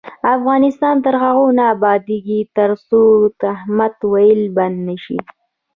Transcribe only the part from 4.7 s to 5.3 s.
نشي.